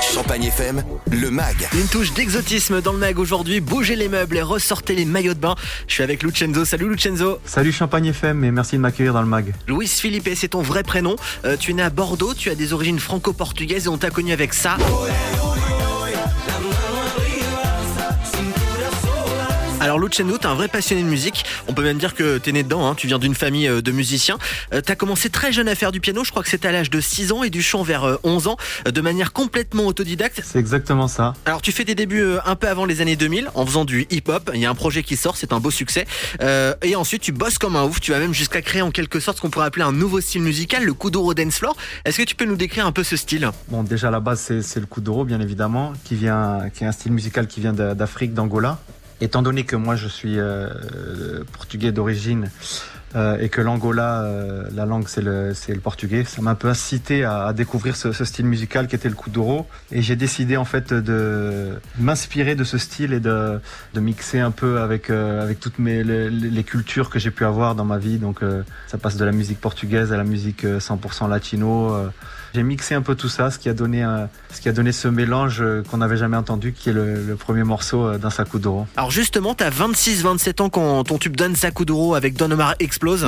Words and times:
Champagne 0.00 0.44
FM, 0.44 0.82
le 1.10 1.30
MAG. 1.30 1.68
Une 1.74 1.86
touche 1.88 2.14
d'exotisme 2.14 2.80
dans 2.80 2.92
le 2.92 2.98
mag 2.98 3.18
aujourd'hui. 3.18 3.60
Bougez 3.60 3.96
les 3.96 4.08
meubles 4.08 4.38
et 4.38 4.42
ressortez 4.42 4.94
les 4.94 5.04
maillots 5.04 5.34
de 5.34 5.38
bain. 5.38 5.56
Je 5.86 5.94
suis 5.94 6.02
avec 6.02 6.22
Lucenzo. 6.22 6.64
Salut 6.64 6.88
Lucenzo. 6.88 7.38
Salut 7.44 7.70
Champagne 7.70 8.06
FM 8.06 8.44
et 8.44 8.50
merci 8.50 8.76
de 8.76 8.80
m'accueillir 8.80 9.12
dans 9.12 9.20
le 9.20 9.28
mag. 9.28 9.52
Luis 9.66 9.88
Felipe, 9.88 10.30
c'est 10.34 10.48
ton 10.48 10.62
vrai 10.62 10.84
prénom. 10.84 11.16
Euh, 11.44 11.58
tu 11.58 11.72
es 11.72 11.74
né 11.74 11.82
à 11.82 11.90
Bordeaux, 11.90 12.32
tu 12.32 12.48
as 12.48 12.54
des 12.54 12.72
origines 12.72 12.98
franco-portugaises 12.98 13.84
et 13.84 13.88
on 13.88 13.98
t'a 13.98 14.08
connu 14.08 14.32
avec 14.32 14.54
ça. 14.54 14.78
Alors 19.80 20.00
Lucenzo, 20.00 20.38
t'es 20.38 20.46
un 20.46 20.54
vrai 20.54 20.66
passionné 20.66 21.02
de 21.04 21.08
musique. 21.08 21.44
On 21.68 21.72
peut 21.72 21.84
même 21.84 21.98
dire 21.98 22.14
que 22.16 22.38
t'es 22.38 22.50
né 22.50 22.64
dedans. 22.64 22.88
hein. 22.88 22.94
Tu 22.96 23.06
viens 23.06 23.20
d'une 23.20 23.36
famille 23.36 23.68
euh, 23.68 23.80
de 23.80 23.92
musiciens. 23.92 24.36
Euh, 24.74 24.80
t'as 24.80 24.96
commencé 24.96 25.30
très 25.30 25.52
jeune 25.52 25.68
à 25.68 25.76
faire 25.76 25.92
du 25.92 26.00
piano. 26.00 26.24
Je 26.24 26.30
crois 26.30 26.42
que 26.42 26.48
c'était 26.48 26.66
à 26.66 26.72
l'âge 26.72 26.90
de 26.90 27.00
6 27.00 27.30
ans 27.30 27.44
et 27.44 27.50
du 27.50 27.62
chant 27.62 27.84
vers 27.84 28.02
euh, 28.02 28.16
11 28.24 28.48
ans, 28.48 28.56
euh, 28.86 28.90
de 28.90 29.00
manière 29.00 29.32
complètement 29.32 29.86
autodidacte. 29.86 30.42
C'est 30.44 30.58
exactement 30.58 31.06
ça. 31.06 31.34
Alors 31.46 31.62
tu 31.62 31.70
fais 31.70 31.84
des 31.84 31.94
débuts 31.94 32.24
un 32.44 32.56
peu 32.56 32.66
avant 32.66 32.86
les 32.86 33.00
années 33.02 33.14
2000 33.14 33.50
en 33.54 33.64
faisant 33.64 33.84
du 33.84 34.04
hip-hop. 34.10 34.50
Il 34.52 34.60
y 34.60 34.66
a 34.66 34.70
un 34.70 34.74
projet 34.74 35.04
qui 35.04 35.16
sort, 35.16 35.36
c'est 35.36 35.52
un 35.52 35.60
beau 35.60 35.70
succès. 35.70 36.06
Euh, 36.42 36.74
et 36.82 36.96
ensuite 36.96 37.22
tu 37.22 37.30
bosses 37.30 37.58
comme 37.58 37.76
un 37.76 37.84
ouf. 37.84 38.00
Tu 38.00 38.10
vas 38.10 38.18
même 38.18 38.34
jusqu'à 38.34 38.62
créer 38.62 38.82
en 38.82 38.90
quelque 38.90 39.20
sorte 39.20 39.36
ce 39.36 39.42
qu'on 39.42 39.50
pourrait 39.50 39.66
appeler 39.66 39.84
un 39.84 39.92
nouveau 39.92 40.20
style 40.20 40.42
musical, 40.42 40.84
le 40.84 40.92
Kuduro 40.92 41.34
Dance 41.34 41.54
Floor. 41.58 41.76
Est-ce 42.04 42.18
que 42.18 42.24
tu 42.24 42.34
peux 42.34 42.46
nous 42.46 42.56
décrire 42.56 42.84
un 42.84 42.92
peu 42.92 43.04
ce 43.04 43.16
style? 43.16 43.48
Bon, 43.68 43.84
déjà 43.84 44.08
à 44.08 44.10
la 44.10 44.20
base, 44.20 44.40
c'est 44.60 44.80
le 44.80 44.86
Kuduro, 44.86 45.24
bien 45.24 45.40
évidemment, 45.40 45.92
qui 46.04 46.16
vient, 46.16 46.68
qui 46.74 46.82
est 46.82 46.86
un 46.88 46.92
style 46.92 47.12
musical 47.12 47.46
qui 47.46 47.60
vient 47.60 47.72
d'Afrique, 47.72 48.34
d'Angola. 48.34 48.80
Étant 49.20 49.42
donné 49.42 49.64
que 49.64 49.76
moi 49.76 49.96
je 49.96 50.08
suis 50.08 50.38
euh, 50.38 50.68
portugais 51.52 51.92
d'origine 51.92 52.50
euh, 53.16 53.38
et 53.40 53.48
que 53.48 53.60
l'Angola, 53.60 54.22
euh, 54.22 54.68
la 54.74 54.84
langue 54.84 55.08
c'est 55.08 55.22
le, 55.22 55.52
le 55.68 55.80
portugais, 55.80 56.24
ça 56.24 56.42
m'a 56.42 56.50
un 56.50 56.54
peu 56.54 56.68
incité 56.68 57.24
à, 57.24 57.46
à 57.46 57.52
découvrir 57.52 57.96
ce, 57.96 58.12
ce 58.12 58.24
style 58.24 58.44
musical 58.44 58.86
qui 58.86 58.94
était 58.94 59.08
le 59.08 59.14
Kuduro. 59.14 59.66
Et 59.90 60.02
j'ai 60.02 60.14
décidé 60.14 60.56
en 60.56 60.66
fait 60.66 60.92
de 60.92 61.80
m'inspirer 61.98 62.54
de 62.54 62.64
ce 62.64 62.76
style 62.76 63.12
et 63.14 63.20
de, 63.20 63.60
de 63.94 64.00
mixer 64.00 64.40
un 64.40 64.50
peu 64.50 64.80
avec, 64.80 65.08
euh, 65.08 65.42
avec 65.42 65.58
toutes 65.58 65.78
mes, 65.78 66.04
les, 66.04 66.28
les 66.30 66.64
cultures 66.64 67.08
que 67.08 67.18
j'ai 67.18 67.30
pu 67.30 67.44
avoir 67.44 67.74
dans 67.74 67.86
ma 67.86 67.98
vie. 67.98 68.18
Donc 68.18 68.42
euh, 68.42 68.62
ça 68.88 68.98
passe 68.98 69.16
de 69.16 69.24
la 69.24 69.32
musique 69.32 69.60
portugaise 69.60 70.12
à 70.12 70.16
la 70.16 70.24
musique 70.24 70.64
euh, 70.64 70.78
100% 70.78 71.30
latino. 71.30 71.96
Euh. 72.48 72.52
J'ai 72.54 72.62
mixé 72.62 72.94
un 72.94 73.02
peu 73.02 73.14
tout 73.14 73.28
ça, 73.28 73.50
ce 73.50 73.58
qui 73.58 73.68
a 73.68 73.74
donné, 73.74 74.02
un- 74.02 74.28
ce 74.52 74.60
qui 74.60 74.68
a 74.68 74.72
donné 74.72 74.92
ce 74.92 75.08
mélange 75.08 75.58
euh, 75.60 75.82
qu'on 75.90 75.98
n'avait 75.98 76.16
jamais 76.16 76.36
entendu, 76.36 76.72
qui 76.72 76.90
est 76.90 76.92
le, 76.92 77.22
le 77.22 77.36
premier 77.36 77.64
morceau 77.64 78.06
euh, 78.06 78.18
d'un 78.18 78.30
Sakudoro. 78.30 78.86
Alors 78.96 79.10
justement, 79.10 79.54
t'as 79.54 79.70
26-27 79.70 80.62
ans 80.62 80.68
quand 80.70 81.04
ton 81.04 81.18
tube 81.18 81.36
Danza 81.36 81.70
Kuduro 81.70 82.14
avec 82.14 82.34
Don 82.34 82.50
Omar 82.50 82.74
explose. 82.80 83.26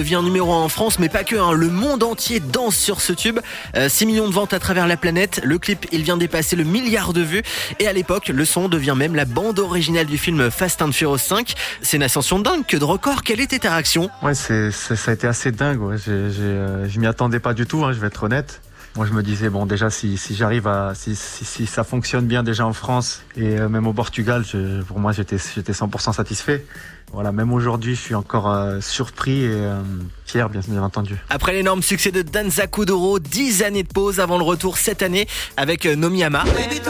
Devient 0.00 0.20
numéro 0.24 0.50
1 0.54 0.56
en 0.56 0.68
France, 0.70 0.98
mais 0.98 1.10
pas 1.10 1.24
que. 1.24 1.36
hein. 1.36 1.52
Le 1.52 1.68
monde 1.68 2.02
entier 2.02 2.40
danse 2.40 2.74
sur 2.74 3.02
ce 3.02 3.12
tube. 3.12 3.38
Euh, 3.76 3.90
6 3.90 4.06
millions 4.06 4.28
de 4.28 4.32
ventes 4.32 4.54
à 4.54 4.58
travers 4.58 4.86
la 4.86 4.96
planète. 4.96 5.42
Le 5.44 5.58
clip, 5.58 5.86
il 5.92 6.02
vient 6.02 6.16
dépasser 6.16 6.56
le 6.56 6.64
milliard 6.64 7.12
de 7.12 7.20
vues. 7.20 7.42
Et 7.80 7.86
à 7.86 7.92
l'époque, 7.92 8.28
le 8.28 8.44
son 8.46 8.68
devient 8.68 8.94
même 8.96 9.14
la 9.14 9.26
bande 9.26 9.58
originale 9.58 10.06
du 10.06 10.16
film 10.16 10.50
Fast 10.50 10.80
and 10.80 10.92
Furious 10.92 11.18
5. 11.18 11.52
C'est 11.82 11.98
une 11.98 12.02
ascension 12.02 12.38
dingue, 12.38 12.64
que 12.66 12.78
de 12.78 12.84
record. 12.84 13.22
Quelle 13.22 13.40
était 13.40 13.58
ta 13.58 13.72
réaction? 13.72 14.08
Ouais, 14.22 14.34
c'est, 14.34 14.70
ça 14.70 14.94
a 15.10 15.14
été 15.14 15.26
assez 15.26 15.52
dingue. 15.52 15.78
Euh, 16.08 16.88
je 16.88 16.98
m'y 16.98 17.06
attendais 17.06 17.40
pas 17.40 17.52
du 17.52 17.66
tout. 17.66 17.84
Hein, 17.84 17.92
je 17.92 17.98
vais 18.00 18.06
être 18.06 18.22
honnête. 18.22 18.62
Moi, 18.96 19.06
je 19.06 19.12
me 19.12 19.22
disais 19.22 19.48
bon, 19.50 19.66
déjà 19.66 19.88
si, 19.88 20.16
si 20.18 20.34
j'arrive 20.34 20.66
à, 20.66 20.94
si, 20.96 21.14
si, 21.14 21.44
si 21.44 21.66
ça 21.66 21.84
fonctionne 21.84 22.26
bien 22.26 22.42
déjà 22.42 22.66
en 22.66 22.72
France 22.72 23.22
et 23.36 23.58
euh, 23.58 23.68
même 23.68 23.86
au 23.86 23.92
Portugal, 23.92 24.44
je- 24.44 24.82
pour 24.82 24.98
moi, 24.98 25.12
j'étais, 25.12 25.36
j'étais 25.54 25.72
100% 25.72 26.12
satisfait. 26.12 26.66
Voilà, 27.12 27.30
même 27.32 27.52
aujourd'hui, 27.52 27.94
je 27.94 28.00
suis 28.00 28.14
encore 28.16 28.50
euh, 28.52 28.80
surpris 28.80 29.42
et 29.44 29.48
euh, 29.50 29.80
fier, 30.26 30.48
bien, 30.50 30.60
bien 30.66 30.82
entendu. 30.82 31.16
Après 31.28 31.52
l'énorme 31.52 31.82
succès 31.82 32.10
de 32.10 32.22
Danza 32.22 32.66
Kuduro, 32.66 33.18
10 33.20 33.62
années 33.62 33.82
de 33.84 33.92
pause 33.92 34.18
avant 34.20 34.38
le 34.38 34.44
retour 34.44 34.76
cette 34.76 35.02
année 35.02 35.28
avec 35.56 35.86
euh, 35.86 35.94
Nomiyama. 35.96 36.42
Baby, 36.44 36.80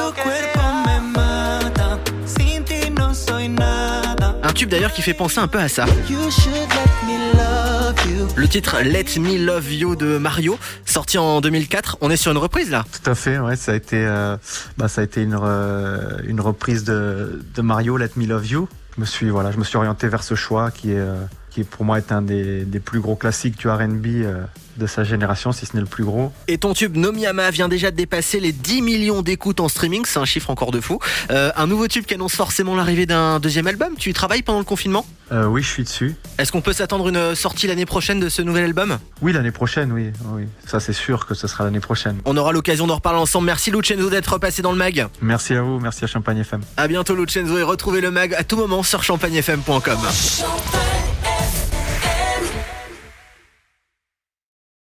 tube 4.60 4.69
d'ailleurs 4.69 4.93
qui 4.93 5.00
fait 5.00 5.15
penser 5.15 5.38
un 5.38 5.48
peu 5.48 5.59
à 5.59 5.71
ça. 5.71 5.87
Le 8.37 8.47
titre 8.47 8.76
Let 8.82 9.19
Me 9.19 9.43
Love 9.43 9.72
You 9.72 9.97
de 9.97 10.19
Mario, 10.19 10.59
sorti 10.84 11.16
en 11.16 11.41
2004. 11.41 11.97
On 12.03 12.10
est 12.10 12.16
sur 12.19 12.31
une 12.31 12.37
reprise 12.37 12.70
là. 12.70 12.84
Tout 13.03 13.10
à 13.10 13.15
fait, 13.15 13.38
ouais, 13.38 13.56
ça 13.56 13.72
a 13.72 13.75
été, 13.75 13.97
euh, 14.04 14.37
bah, 14.76 14.88
ça 14.88 15.00
a 15.00 15.04
été 15.04 15.22
une, 15.22 15.34
re- 15.34 16.22
une 16.26 16.43
reprise 16.43 16.84
de, 16.84 17.41
de 17.54 17.62
Mario, 17.62 17.97
Let 17.97 18.10
Me 18.16 18.26
Love 18.26 18.47
You. 18.49 18.69
Je 18.97 19.00
me 19.00 19.06
suis, 19.06 19.31
voilà, 19.31 19.50
je 19.50 19.56
me 19.56 19.65
suis 19.65 19.78
orienté 19.78 20.09
vers 20.09 20.22
ce 20.22 20.34
choix 20.34 20.70
qui 20.70 20.93
est, 20.93 20.99
euh, 20.99 21.15
qui 21.50 21.65
pour 21.65 21.84
moi 21.84 21.99
est 21.99 22.12
un 22.12 22.22
des, 22.22 22.65
des 22.65 22.81
plus 22.81 23.00
gros 23.00 23.16
classiques 23.16 23.59
du 23.59 23.69
R&B 23.69 24.06
euh, 24.06 24.44
de 24.77 24.87
sa 24.87 25.05
génération, 25.05 25.53
si 25.53 25.66
ce 25.66 25.75
n'est 25.75 25.81
le 25.81 25.87
plus 25.87 26.05
gros. 26.05 26.33
Et 26.49 26.59
ton 26.59 26.72
tube 26.72 26.97
Nomiyama 26.97 27.50
vient 27.50 27.69
déjà 27.69 27.91
de 27.91 27.97
dépasser 27.97 28.41
les 28.41 28.53
10 28.53 28.83
millions 28.83 29.22
d'écoutes 29.22 29.61
en 29.61 29.69
streaming, 29.69 30.05
c'est 30.06 30.19
un 30.19 30.25
chiffre 30.25 30.50
encore 30.50 30.71
de 30.71 30.81
fou. 30.81 30.99
Euh, 31.31 31.50
un 31.56 31.66
nouveau 31.66 31.87
tube 31.87 32.05
qui 32.06 32.15
annonce 32.15 32.34
forcément 32.34 32.75
l'arrivée 32.75 33.06
d'un 33.06 33.41
deuxième 33.41 33.66
album. 33.66 33.94
Tu 33.99 34.11
y 34.11 34.12
travailles 34.12 34.43
pendant 34.43 34.59
le 34.59 34.65
confinement? 34.65 35.05
Euh, 35.33 35.44
oui, 35.44 35.62
je 35.62 35.69
suis 35.69 35.84
dessus. 35.84 36.16
Est-ce 36.38 36.50
qu'on 36.50 36.61
peut 36.62 36.72
s'attendre 36.72 37.09
une 37.09 37.34
sortie 37.34 37.67
l'année 37.67 37.87
prochaine 37.87 38.19
de 38.21 38.28
ce 38.28 38.43
nouvel 38.43 38.65
album? 38.65 38.99
Oui, 39.22 39.32
l'année 39.32 39.53
prochaine, 39.53 39.93
oui, 39.93 40.11
oui. 40.32 40.44
Ça, 40.67 40.81
c'est 40.81 40.93
sûr 40.93 41.27
que 41.27 41.34
ce 41.34 41.47
sera 41.47 41.65
l'année 41.65 41.81
prochaine. 41.81 42.19
On 42.25 42.37
aura 42.37 42.53
l'occasion 42.53 42.87
d'en 42.87 42.97
reparler 42.97 43.21
ensemble. 43.21 43.47
Merci 43.47 43.71
Lucenzo 43.71 44.11
d'être 44.11 44.38
passé 44.38 44.62
dans 44.62 44.72
le 44.72 44.78
mag. 44.78 45.06
Merci 45.21 45.55
à 45.55 45.62
vous, 45.62 45.78
merci 45.78 46.05
à 46.05 46.06
Champagne 46.06 46.38
FM. 46.38 46.62
À 46.77 46.88
bientôt 46.88 47.15
Lucenzo 47.15 47.59
et 47.59 47.62
retrouvez 47.62 48.00
le 48.00 48.11
mag 48.11 48.34
à 48.34 48.44
tout 48.44 48.56
moment 48.56 48.82
sur 48.82 49.03
champagnefm.com. 49.03 49.81
Champagne 49.82 51.00